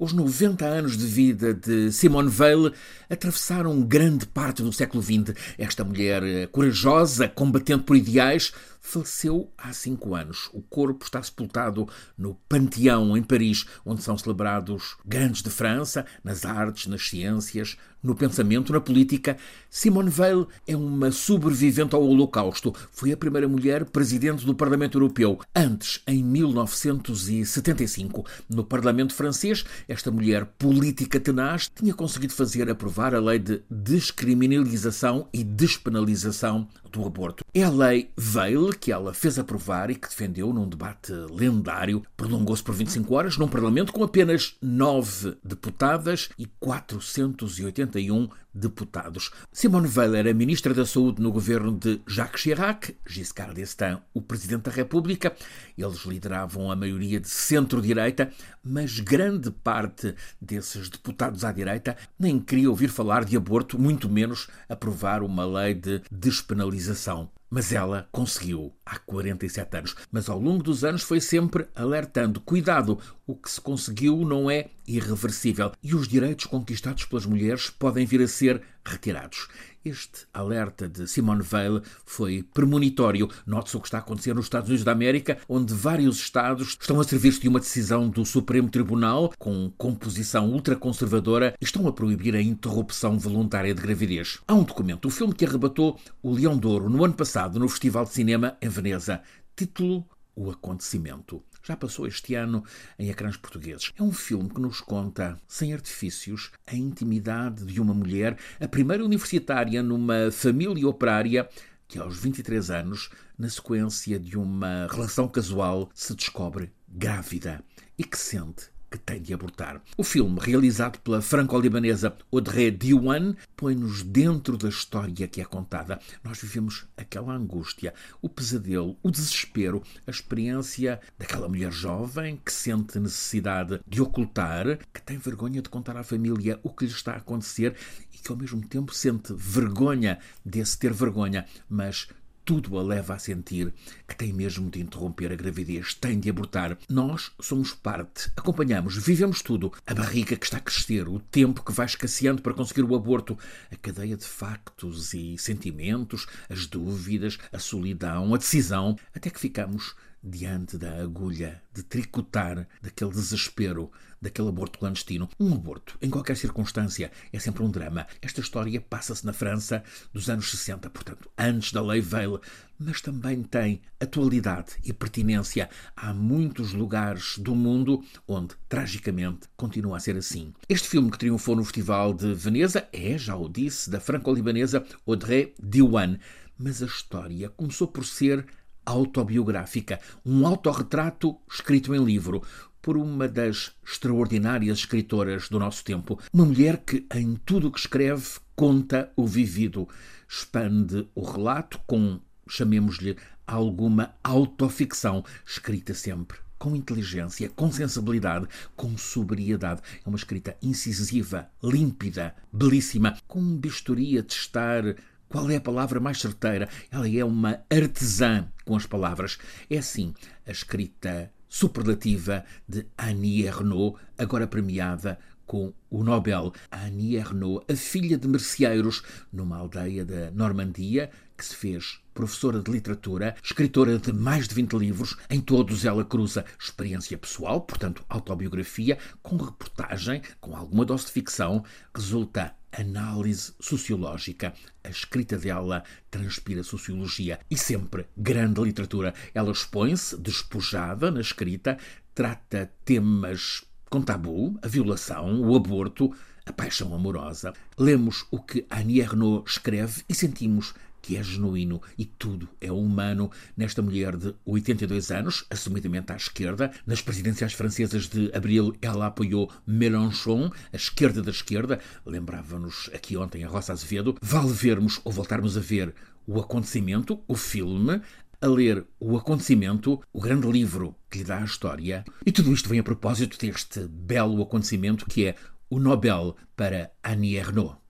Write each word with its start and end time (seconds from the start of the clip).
Os 0.00 0.14
90 0.14 0.64
anos 0.64 0.96
de 0.96 1.04
vida 1.04 1.52
de 1.52 1.92
Simone 1.92 2.30
Weil 2.30 2.72
atravessaram 3.10 3.82
grande 3.82 4.24
parte 4.24 4.62
do 4.62 4.72
século 4.72 5.02
XX. 5.02 5.36
Esta 5.58 5.84
mulher 5.84 6.22
eh, 6.22 6.46
corajosa, 6.46 7.28
combatente 7.28 7.84
por 7.84 7.94
ideais, 7.94 8.50
faleceu 8.80 9.52
há 9.56 9.72
cinco 9.72 10.14
anos. 10.14 10.48
O 10.52 10.62
corpo 10.62 11.04
está 11.04 11.22
sepultado 11.22 11.88
no 12.16 12.34
Panteão, 12.48 13.16
em 13.16 13.22
Paris, 13.22 13.66
onde 13.84 14.02
são 14.02 14.16
celebrados 14.16 14.96
grandes 15.04 15.42
de 15.42 15.50
França, 15.50 16.06
nas 16.24 16.44
artes, 16.44 16.86
nas 16.86 17.08
ciências, 17.08 17.76
no 18.02 18.14
pensamento, 18.14 18.72
na 18.72 18.80
política. 18.80 19.36
Simone 19.68 20.10
Weil 20.10 20.48
é 20.66 20.74
uma 20.74 21.12
sobrevivente 21.12 21.94
ao 21.94 22.02
Holocausto. 22.02 22.74
Foi 22.90 23.12
a 23.12 23.16
primeira 23.16 23.46
mulher 23.46 23.84
presidente 23.84 24.44
do 24.44 24.54
Parlamento 24.54 24.96
Europeu. 24.96 25.38
Antes, 25.54 26.02
em 26.06 26.24
1975, 26.24 28.24
no 28.48 28.64
Parlamento 28.64 29.14
francês, 29.14 29.64
esta 29.86 30.10
mulher 30.10 30.46
política 30.58 31.20
tenaz 31.20 31.70
tinha 31.74 31.94
conseguido 31.94 32.32
fazer 32.32 32.70
aprovar 32.70 33.14
a 33.14 33.20
lei 33.20 33.38
de 33.38 33.62
descriminalização 33.70 35.28
e 35.32 35.44
despenalização 35.44 36.66
do 36.90 37.06
aborto. 37.06 37.44
É 37.54 37.62
a 37.62 37.70
lei 37.70 38.10
Veil 38.16 38.70
que 38.70 38.92
ela 38.92 39.14
fez 39.14 39.38
aprovar 39.38 39.90
e 39.90 39.94
que 39.94 40.08
defendeu 40.08 40.52
num 40.52 40.68
debate 40.68 41.12
lendário. 41.12 42.02
Prolongou-se 42.16 42.62
por 42.62 42.74
25 42.74 43.14
horas 43.14 43.36
num 43.36 43.48
Parlamento 43.48 43.92
com 43.92 44.02
apenas 44.04 44.56
nove 44.60 45.36
deputadas 45.44 46.28
e 46.38 46.46
481 46.58 48.28
deputados. 48.52 49.30
Simone 49.52 49.88
Veil 49.88 50.14
era 50.14 50.34
ministra 50.34 50.74
da 50.74 50.84
Saúde 50.84 51.22
no 51.22 51.32
governo 51.32 51.72
de 51.72 52.00
Jacques 52.06 52.42
Chirac, 52.42 52.96
Giscard 53.06 53.54
d'Estaing, 53.54 54.00
o 54.12 54.20
presidente 54.20 54.62
da 54.62 54.70
República. 54.70 55.34
Eles 55.76 56.04
lideravam 56.04 56.70
a 56.70 56.76
maioria 56.76 57.20
de 57.20 57.28
centro-direita, 57.28 58.30
mas 58.62 59.00
grande 59.00 59.50
parte 59.50 60.14
desses 60.40 60.88
deputados 60.88 61.44
à 61.44 61.52
direita 61.52 61.96
nem 62.18 62.38
queria 62.38 62.70
ouvir 62.70 62.88
falar 62.88 63.24
de 63.24 63.36
aborto, 63.36 63.78
muito 63.78 64.08
menos 64.08 64.48
aprovar 64.68 65.22
uma 65.22 65.44
lei 65.44 65.74
de 65.74 66.02
despenalização. 66.10 67.30
Mas 67.50 67.72
ela 67.72 68.08
conseguiu 68.12 68.72
há 68.86 68.96
47 68.96 69.76
anos. 69.76 69.96
Mas 70.12 70.28
ao 70.28 70.38
longo 70.38 70.62
dos 70.62 70.84
anos 70.84 71.02
foi 71.02 71.20
sempre 71.20 71.66
alertando: 71.74 72.40
cuidado, 72.40 72.98
o 73.26 73.34
que 73.34 73.50
se 73.50 73.60
conseguiu 73.60 74.18
não 74.18 74.48
é 74.48 74.70
irreversível 74.86 75.72
e 75.82 75.94
os 75.94 76.06
direitos 76.06 76.46
conquistados 76.46 77.04
pelas 77.04 77.26
mulheres 77.26 77.68
podem 77.68 78.06
vir 78.06 78.22
a 78.22 78.28
ser 78.28 78.62
retirados. 78.84 79.48
Este 79.82 80.26
alerta 80.34 80.86
de 80.86 81.08
Simone 81.08 81.42
Weil 81.42 81.80
foi 82.04 82.42
premonitório. 82.42 83.30
Note-se 83.46 83.78
o 83.78 83.80
que 83.80 83.86
está 83.86 83.96
a 83.96 84.00
acontecer 84.00 84.34
nos 84.34 84.44
Estados 84.44 84.68
Unidos 84.68 84.84
da 84.84 84.92
América, 84.92 85.38
onde 85.48 85.72
vários 85.72 86.18
estados 86.18 86.76
estão 86.78 87.00
a 87.00 87.04
servir-se 87.04 87.40
de 87.40 87.48
uma 87.48 87.60
decisão 87.60 88.06
do 88.06 88.26
Supremo 88.26 88.68
Tribunal 88.68 89.32
com 89.38 89.72
composição 89.78 90.50
ultraconservadora 90.50 91.54
e 91.58 91.64
estão 91.64 91.88
a 91.88 91.92
proibir 91.94 92.36
a 92.36 92.42
interrupção 92.42 93.18
voluntária 93.18 93.74
de 93.74 93.80
gravidez. 93.80 94.38
Há 94.46 94.54
um 94.54 94.64
documento, 94.64 95.06
o 95.06 95.10
filme 95.10 95.32
que 95.32 95.46
arrebatou 95.46 95.98
o 96.22 96.30
Leão 96.30 96.58
de 96.58 96.66
Ouro 96.66 96.90
no 96.90 97.02
ano 97.02 97.14
passado 97.14 97.58
no 97.58 97.66
Festival 97.66 98.04
de 98.04 98.10
Cinema 98.10 98.58
em 98.60 98.68
Veneza. 98.68 99.22
Título: 99.56 100.06
O 100.36 100.50
Acontecimento 100.50 101.42
já 101.62 101.76
passou 101.76 102.06
este 102.06 102.34
ano 102.34 102.64
em 102.98 103.10
ecrãs 103.10 103.36
portugueses. 103.36 103.92
É 103.98 104.02
um 104.02 104.12
filme 104.12 104.48
que 104.48 104.60
nos 104.60 104.80
conta, 104.80 105.40
sem 105.46 105.72
artifícios, 105.72 106.50
a 106.66 106.74
intimidade 106.74 107.64
de 107.64 107.80
uma 107.80 107.94
mulher, 107.94 108.36
a 108.60 108.68
primeira 108.68 109.04
universitária 109.04 109.82
numa 109.82 110.30
família 110.30 110.88
operária 110.88 111.48
que 111.86 111.98
aos 111.98 112.18
23 112.18 112.70
anos, 112.70 113.10
na 113.36 113.48
sequência 113.48 114.18
de 114.18 114.38
uma 114.38 114.86
relação 114.88 115.28
casual, 115.28 115.90
se 115.92 116.14
descobre 116.14 116.72
grávida 116.88 117.64
e 117.98 118.04
que 118.04 118.16
sente 118.16 118.70
que 118.90 118.98
tem 118.98 119.22
de 119.22 119.32
abortar. 119.32 119.80
O 119.96 120.02
filme, 120.02 120.38
realizado 120.40 120.98
pela 121.00 121.22
franco-libanesa 121.22 122.16
Audrey 122.32 122.70
Diwan, 122.70 123.34
põe-nos 123.56 124.02
dentro 124.02 124.56
da 124.56 124.68
história 124.68 125.28
que 125.28 125.40
é 125.40 125.44
contada. 125.44 126.00
Nós 126.24 126.40
vivemos 126.40 126.86
aquela 126.96 127.32
angústia, 127.32 127.94
o 128.20 128.28
pesadelo, 128.28 128.96
o 129.02 129.10
desespero, 129.10 129.82
a 130.06 130.10
experiência 130.10 131.00
daquela 131.16 131.48
mulher 131.48 131.70
jovem 131.70 132.40
que 132.44 132.52
sente 132.52 132.98
necessidade 132.98 133.80
de 133.86 134.02
ocultar, 134.02 134.78
que 134.92 135.00
tem 135.00 135.18
vergonha 135.18 135.62
de 135.62 135.68
contar 135.68 135.96
à 135.96 136.02
família 136.02 136.58
o 136.62 136.70
que 136.70 136.84
lhe 136.84 136.90
está 136.90 137.12
a 137.12 137.18
acontecer 137.18 137.76
e 138.12 138.18
que 138.18 138.32
ao 138.32 138.36
mesmo 138.36 138.60
tempo 138.66 138.92
sente 138.92 139.32
vergonha 139.34 140.18
desse 140.44 140.78
ter 140.78 140.92
vergonha, 140.92 141.46
mas 141.68 142.08
tudo 142.50 142.76
a 142.80 142.82
leva 142.82 143.14
a 143.14 143.18
sentir 143.20 143.72
que 144.08 144.16
tem 144.16 144.32
mesmo 144.32 144.68
de 144.68 144.80
interromper 144.80 145.30
a 145.30 145.36
gravidez, 145.36 145.94
tem 145.94 146.18
de 146.18 146.28
abortar. 146.28 146.76
Nós 146.88 147.30
somos 147.40 147.72
parte, 147.72 148.28
acompanhamos, 148.36 148.96
vivemos 148.96 149.40
tudo. 149.40 149.72
A 149.86 149.94
barriga 149.94 150.34
que 150.34 150.44
está 150.44 150.56
a 150.56 150.60
crescer, 150.60 151.06
o 151.06 151.20
tempo 151.20 151.64
que 151.64 151.70
vai 151.70 151.86
escasseando 151.86 152.42
para 152.42 152.52
conseguir 152.52 152.82
o 152.82 152.96
aborto, 152.96 153.38
a 153.70 153.76
cadeia 153.76 154.16
de 154.16 154.24
factos 154.24 155.14
e 155.14 155.38
sentimentos, 155.38 156.26
as 156.48 156.66
dúvidas, 156.66 157.38
a 157.52 157.60
solidão, 157.60 158.34
a 158.34 158.36
decisão, 158.36 158.98
até 159.14 159.30
que 159.30 159.38
ficamos 159.38 159.94
diante 160.22 160.76
da 160.76 161.02
agulha 161.02 161.62
de 161.72 161.82
tricotar 161.82 162.68
daquele 162.82 163.10
desespero, 163.10 163.90
daquele 164.20 164.48
aborto 164.48 164.78
clandestino. 164.78 165.28
Um 165.38 165.54
aborto, 165.54 165.96
em 166.02 166.10
qualquer 166.10 166.36
circunstância, 166.36 167.10
é 167.32 167.38
sempre 167.38 167.62
um 167.62 167.70
drama. 167.70 168.06
Esta 168.20 168.40
história 168.40 168.80
passa-se 168.80 169.24
na 169.24 169.32
França 169.32 169.82
dos 170.12 170.28
anos 170.28 170.50
60, 170.50 170.90
portanto, 170.90 171.30
antes 171.38 171.72
da 171.72 171.82
Lei 171.82 172.00
Veil, 172.00 172.40
mas 172.78 173.00
também 173.00 173.42
tem 173.42 173.80
atualidade 173.98 174.72
e 174.84 174.92
pertinência. 174.92 175.68
Há 175.96 176.12
muitos 176.12 176.72
lugares 176.72 177.38
do 177.38 177.54
mundo 177.54 178.02
onde, 178.26 178.54
tragicamente, 178.68 179.48
continua 179.56 179.96
a 179.96 180.00
ser 180.00 180.16
assim. 180.16 180.52
Este 180.68 180.88
filme 180.88 181.10
que 181.10 181.18
triunfou 181.18 181.56
no 181.56 181.64
Festival 181.64 182.12
de 182.12 182.34
Veneza 182.34 182.88
é, 182.92 183.16
já 183.16 183.36
o 183.36 183.48
disse, 183.48 183.90
da 183.90 184.00
franco-libanesa 184.00 184.84
Audrey 185.06 185.54
Diwan. 185.62 186.18
Mas 186.58 186.82
a 186.82 186.86
história 186.86 187.48
começou 187.48 187.88
por 187.88 188.04
ser 188.04 188.46
autobiográfica, 188.90 190.00
um 190.26 190.46
autorretrato 190.46 191.36
escrito 191.48 191.94
em 191.94 192.04
livro 192.04 192.42
por 192.82 192.96
uma 192.96 193.28
das 193.28 193.72
extraordinárias 193.84 194.78
escritoras 194.78 195.48
do 195.48 195.58
nosso 195.58 195.84
tempo, 195.84 196.18
uma 196.32 196.44
mulher 196.44 196.78
que 196.78 197.06
em 197.14 197.36
tudo 197.44 197.68
o 197.68 197.72
que 197.72 197.78
escreve 197.78 198.40
conta 198.56 199.12
o 199.14 199.26
vivido, 199.26 199.88
expande 200.28 201.08
o 201.14 201.22
relato 201.22 201.78
com, 201.86 202.18
chamemos-lhe, 202.48 203.16
alguma 203.46 204.14
autoficção, 204.24 205.24
escrita 205.46 205.94
sempre 205.94 206.38
com 206.58 206.76
inteligência, 206.76 207.48
com 207.48 207.72
sensibilidade, 207.72 208.46
com 208.76 208.96
sobriedade. 208.98 209.80
É 210.04 210.08
uma 210.08 210.18
escrita 210.18 210.54
incisiva, 210.62 211.48
límpida, 211.62 212.34
belíssima, 212.52 213.16
com 213.26 213.40
um 213.40 213.56
bisturi 213.56 214.18
a 214.18 214.22
testar 214.22 214.94
qual 215.30 215.48
é 215.48 215.56
a 215.56 215.60
palavra 215.60 216.00
mais 216.00 216.20
certeira? 216.20 216.68
Ela 216.90 217.08
é 217.08 217.24
uma 217.24 217.60
artesã 217.70 218.48
com 218.64 218.74
as 218.74 218.84
palavras. 218.84 219.38
É 219.70 219.78
assim 219.78 220.12
a 220.44 220.50
escrita 220.50 221.32
superlativa 221.48 222.44
de 222.68 222.84
Annie 222.98 223.46
Ernaux, 223.46 223.96
agora 224.18 224.48
premiada 224.48 225.20
com 225.46 225.72
o 225.88 226.02
Nobel. 226.02 226.52
Annie 226.72 227.14
Ernaux, 227.14 227.64
a 227.68 227.76
filha 227.76 228.18
de 228.18 228.26
merceeiros 228.26 229.04
numa 229.32 229.56
aldeia 229.56 230.04
da 230.04 230.32
Normandia, 230.32 231.10
que 231.36 231.44
se 231.44 231.54
fez 231.54 232.00
professora 232.12 232.60
de 232.60 232.68
literatura, 232.68 233.36
escritora 233.40 234.00
de 234.00 234.12
mais 234.12 234.48
de 234.48 234.54
20 234.56 234.72
livros, 234.72 235.16
em 235.30 235.40
todos 235.40 235.84
ela 235.84 236.04
cruza 236.04 236.44
experiência 236.58 237.16
pessoal, 237.16 237.60
portanto 237.60 238.04
autobiografia, 238.08 238.98
com 239.22 239.36
reportagem, 239.36 240.22
com 240.40 240.56
alguma 240.56 240.84
dose 240.84 241.06
de 241.06 241.12
ficção, 241.12 241.64
resulta 241.94 242.52
análise 242.72 243.52
sociológica. 243.60 244.54
A 244.82 244.88
escrita 244.88 245.36
dela 245.36 245.84
transpira 246.10 246.62
sociologia 246.62 247.40
e 247.50 247.56
sempre 247.56 248.06
grande 248.16 248.60
literatura. 248.60 249.14
Ela 249.34 249.52
expõe-se 249.52 250.16
despojada 250.16 251.10
na 251.10 251.20
escrita, 251.20 251.78
trata 252.14 252.72
temas 252.84 253.64
com 253.88 254.00
tabu, 254.00 254.58
a 254.62 254.68
violação, 254.68 255.42
o 255.42 255.56
aborto, 255.56 256.14
a 256.46 256.52
paixão 256.52 256.94
amorosa. 256.94 257.52
Lemos 257.76 258.26
o 258.30 258.40
que 258.40 258.66
Annie 258.70 259.00
Ernaux 259.00 259.50
escreve 259.50 260.02
e 260.08 260.14
sentimos 260.14 260.74
que 261.00 261.16
é 261.16 261.22
genuíno 261.22 261.80
e 261.98 262.04
tudo 262.04 262.48
é 262.60 262.70
humano 262.70 263.30
nesta 263.56 263.82
mulher 263.82 264.16
de 264.16 264.34
82 264.44 265.10
anos, 265.10 265.44
assumidamente 265.50 266.12
à 266.12 266.16
esquerda. 266.16 266.70
Nas 266.86 267.00
presidenciais 267.00 267.52
francesas 267.52 268.08
de 268.08 268.30
abril, 268.34 268.74
ela 268.80 269.06
apoiou 269.06 269.50
Mélenchon, 269.66 270.50
a 270.72 270.76
esquerda 270.76 271.22
da 271.22 271.30
esquerda. 271.30 271.78
Lembrava-nos 272.04 272.90
aqui 272.92 273.16
ontem 273.16 273.44
a 273.44 273.48
Rosa 273.48 273.72
Azevedo. 273.72 274.16
Vale 274.20 274.52
vermos 274.52 275.00
ou 275.04 275.12
voltarmos 275.12 275.56
a 275.56 275.60
ver 275.60 275.94
o 276.26 276.38
acontecimento, 276.38 277.20
o 277.26 277.34
filme, 277.34 278.00
a 278.40 278.46
ler 278.46 278.86
O 278.98 279.16
Acontecimento, 279.16 280.00
o 280.12 280.20
grande 280.20 280.50
livro 280.50 280.96
que 281.10 281.18
lhe 281.18 281.24
dá 281.24 281.38
a 281.38 281.44
história. 281.44 282.04
E 282.24 282.32
tudo 282.32 282.52
isto 282.52 282.68
vem 282.68 282.78
a 282.78 282.84
propósito 282.84 283.38
deste 283.38 283.80
belo 283.86 284.42
acontecimento 284.42 285.06
que 285.06 285.26
é 285.26 285.34
o 285.68 285.78
Nobel 285.78 286.36
para 286.56 286.90
Annie 287.04 287.36
Ernaux. 287.36 287.80